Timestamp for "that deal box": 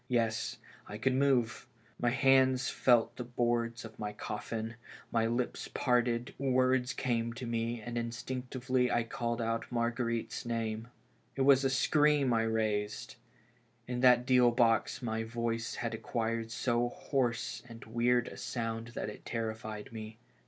13.99-15.03